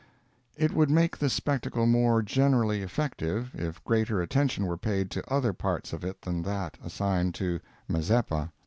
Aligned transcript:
It 0.57 0.73
would 0.73 0.89
make 0.89 1.15
the 1.15 1.29
spectacle 1.29 1.85
more 1.85 2.23
generally 2.23 2.81
effective, 2.81 3.51
if 3.53 3.83
greater 3.83 4.19
attention 4.19 4.65
were 4.65 4.75
paid 4.75 5.11
to 5.11 5.31
other 5.31 5.53
parts 5.53 5.93
of 5.93 6.03
it 6.03 6.23
than 6.23 6.41
that 6.41 6.75
assigned 6.83 7.35
to 7.35 7.59
Mazeppa. 7.87 8.51